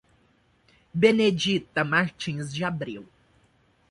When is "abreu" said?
2.63-3.05